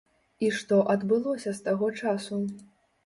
І 0.47 0.47
што 0.59 0.79
адбылося 0.95 1.53
з 1.59 1.67
таго 1.67 1.91
часу? 2.01 2.41